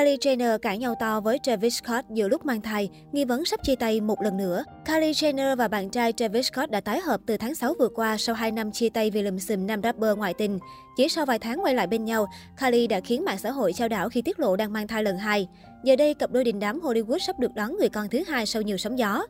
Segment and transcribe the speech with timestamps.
[0.00, 3.60] Kylie Jenner cãi nhau to với Travis Scott giữa lúc mang thai, nghi vấn sắp
[3.62, 4.64] chia tay một lần nữa.
[4.84, 8.16] Kylie Jenner và bạn trai Travis Scott đã tái hợp từ tháng 6 vừa qua
[8.16, 10.58] sau 2 năm chia tay vì lùm xùm nam rapper ngoại tình.
[10.96, 12.26] Chỉ sau vài tháng quay lại bên nhau,
[12.60, 15.18] Kylie đã khiến mạng xã hội trao đảo khi tiết lộ đang mang thai lần
[15.18, 15.48] hai.
[15.84, 18.62] Giờ đây, cặp đôi đình đám Hollywood sắp được đón người con thứ hai sau
[18.62, 19.22] nhiều sóng gió.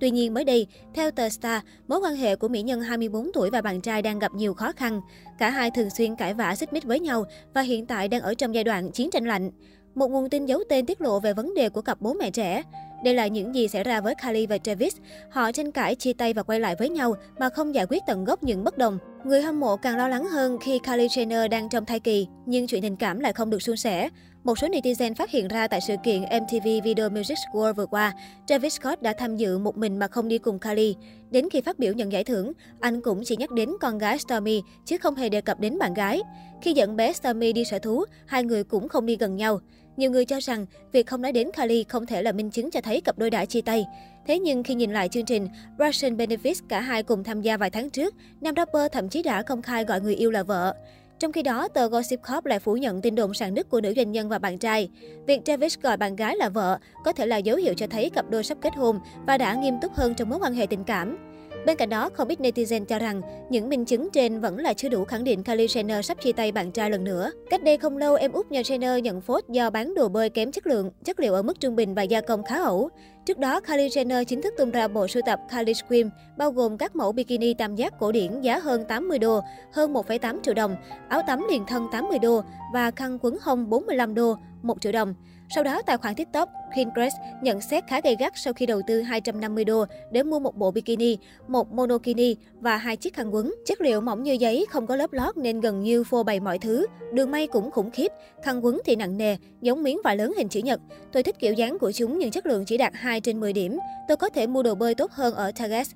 [0.00, 3.50] Tuy nhiên mới đây, theo tờ Star, mối quan hệ của mỹ nhân 24 tuổi
[3.50, 5.00] và bạn trai đang gặp nhiều khó khăn.
[5.38, 7.24] Cả hai thường xuyên cãi vã xích mích với nhau
[7.54, 9.50] và hiện tại đang ở trong giai đoạn chiến tranh lạnh.
[9.98, 12.62] Một nguồn tin giấu tên tiết lộ về vấn đề của cặp bố mẹ trẻ.
[13.04, 14.96] Đây là những gì xảy ra với Kylie và Travis.
[15.30, 18.24] Họ tranh cãi, chia tay và quay lại với nhau mà không giải quyết tận
[18.24, 18.98] gốc những bất đồng.
[19.24, 22.66] Người hâm mộ càng lo lắng hơn khi Kylie Jenner đang trong thai kỳ, nhưng
[22.66, 24.08] chuyện tình cảm lại không được suôn sẻ.
[24.44, 28.12] Một số netizen phát hiện ra tại sự kiện MTV Video Music World vừa qua,
[28.46, 30.94] Travis Scott đã tham dự một mình mà không đi cùng Kylie.
[31.30, 34.62] Đến khi phát biểu nhận giải thưởng, anh cũng chỉ nhắc đến con gái Stormy
[34.84, 36.20] chứ không hề đề cập đến bạn gái.
[36.62, 39.60] Khi dẫn bé Stormy đi sở thú, hai người cũng không đi gần nhau.
[39.98, 42.80] Nhiều người cho rằng việc không nói đến Kylie không thể là minh chứng cho
[42.80, 43.86] thấy cặp đôi đã chia tay.
[44.26, 47.70] Thế nhưng khi nhìn lại chương trình Russian Benefits cả hai cùng tham gia vài
[47.70, 50.74] tháng trước, nam rapper thậm chí đã công khai gọi người yêu là vợ.
[51.18, 53.92] Trong khi đó, tờ Gossip Corp lại phủ nhận tin đồn sàn nứt của nữ
[53.96, 54.90] doanh nhân và bạn trai.
[55.26, 58.30] Việc Travis gọi bạn gái là vợ có thể là dấu hiệu cho thấy cặp
[58.30, 61.27] đôi sắp kết hôn và đã nghiêm túc hơn trong mối quan hệ tình cảm.
[61.66, 64.88] Bên cạnh đó, không ít netizen cho rằng những minh chứng trên vẫn là chưa
[64.88, 67.30] đủ khẳng định Kylie Jenner sắp chia tay bạn trai lần nữa.
[67.50, 70.52] Cách đây không lâu, em út nhà Jenner nhận phốt do bán đồ bơi kém
[70.52, 72.90] chất lượng, chất liệu ở mức trung bình và gia công khá ẩu.
[73.26, 76.78] Trước đó, Kylie Jenner chính thức tung ra bộ sưu tập Kylie Scream, bao gồm
[76.78, 79.40] các mẫu bikini tam giác cổ điển giá hơn 80 đô,
[79.72, 80.76] hơn 1,8 triệu đồng,
[81.08, 82.42] áo tắm liền thân 80 đô
[82.72, 85.14] và khăn quấn hông 45 đô, 1 triệu đồng.
[85.50, 89.02] Sau đó, tài khoản TikTok Pinterest nhận xét khá gay gắt sau khi đầu tư
[89.02, 91.16] 250 đô để mua một bộ bikini,
[91.48, 93.54] một monokini và hai chiếc khăn quấn.
[93.66, 96.58] Chất liệu mỏng như giấy, không có lớp lót nên gần như phô bày mọi
[96.58, 96.86] thứ.
[97.12, 98.12] Đường may cũng khủng khiếp,
[98.42, 100.80] khăn quấn thì nặng nề, giống miếng vải lớn hình chữ nhật.
[101.12, 103.78] Tôi thích kiểu dáng của chúng nhưng chất lượng chỉ đạt 2 trên 10 điểm.
[104.08, 105.86] Tôi có thể mua đồ bơi tốt hơn ở Target.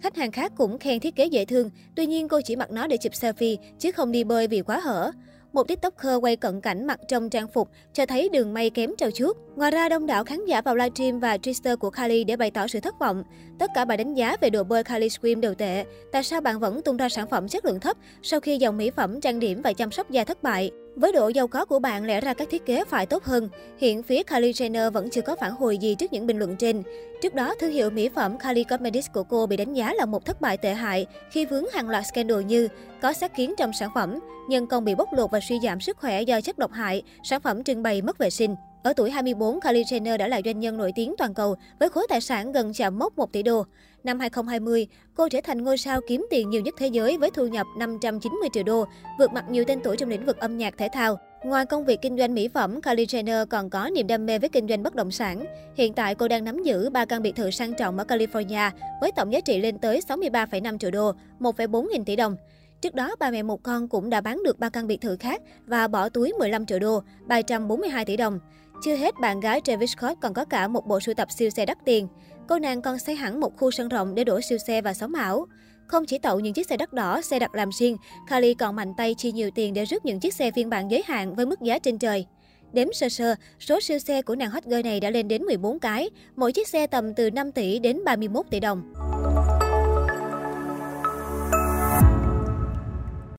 [0.00, 2.86] Khách hàng khác cũng khen thiết kế dễ thương, tuy nhiên cô chỉ mặc nó
[2.86, 5.10] để chụp selfie chứ không đi bơi vì quá hở.
[5.52, 9.10] Một tiktoker quay cận cảnh mặc trong trang phục cho thấy đường may kém trâu
[9.10, 9.36] trước.
[9.56, 12.66] Ngoài ra, đông đảo khán giả vào livestream và Twitter của Kylie để bày tỏ
[12.66, 13.22] sự thất vọng.
[13.58, 15.84] Tất cả bài đánh giá về đồ bơi Kylie Scream đều tệ.
[16.12, 18.90] Tại sao bạn vẫn tung ra sản phẩm chất lượng thấp sau khi dòng mỹ
[18.90, 20.70] phẩm trang điểm và chăm sóc da thất bại?
[21.00, 23.48] Với độ giàu có của bạn, lẽ ra các thiết kế phải tốt hơn.
[23.78, 26.82] Hiện phía Kylie Jenner vẫn chưa có phản hồi gì trước những bình luận trên.
[27.22, 30.24] Trước đó, thương hiệu mỹ phẩm Kylie Cosmetics của cô bị đánh giá là một
[30.24, 32.68] thất bại tệ hại khi vướng hàng loạt scandal như
[33.02, 35.96] có sát kiến trong sản phẩm, nhân công bị bóc lột và suy giảm sức
[35.96, 38.54] khỏe do chất độc hại, sản phẩm trưng bày mất vệ sinh.
[38.88, 42.06] Ở tuổi 24, Kylie Jenner đã là doanh nhân nổi tiếng toàn cầu với khối
[42.08, 43.64] tài sản gần chạm mốc 1 tỷ đô.
[44.04, 47.46] Năm 2020, cô trở thành ngôi sao kiếm tiền nhiều nhất thế giới với thu
[47.46, 48.84] nhập 590 triệu đô,
[49.18, 51.18] vượt mặt nhiều tên tuổi trong lĩnh vực âm nhạc thể thao.
[51.44, 54.48] Ngoài công việc kinh doanh mỹ phẩm, Kylie Jenner còn có niềm đam mê với
[54.48, 55.44] kinh doanh bất động sản.
[55.74, 58.70] Hiện tại cô đang nắm giữ 3 căn biệt thự sang trọng ở California
[59.00, 62.36] với tổng giá trị lên tới 63,5 triệu đô, 1,4 nghìn tỷ đồng.
[62.80, 65.42] Trước đó, ba mẹ một con cũng đã bán được ba căn biệt thự khác
[65.66, 68.38] và bỏ túi 15 triệu đô, 342 tỷ đồng.
[68.82, 71.66] Chưa hết, bạn gái Travis Scott còn có cả một bộ sưu tập siêu xe
[71.66, 72.08] đắt tiền.
[72.48, 75.14] Cô nàng còn xây hẳn một khu sân rộng để đổ siêu xe và sống
[75.14, 75.46] ảo.
[75.86, 77.96] Không chỉ tậu những chiếc xe đắt đỏ, xe đặt làm riêng,
[78.30, 81.02] Kylie còn mạnh tay chi nhiều tiền để rước những chiếc xe phiên bản giới
[81.06, 82.26] hạn với mức giá trên trời.
[82.72, 85.78] Đếm sơ sơ, số siêu xe của nàng hot girl này đã lên đến 14
[85.78, 88.92] cái, mỗi chiếc xe tầm từ 5 tỷ đến 31 tỷ đồng.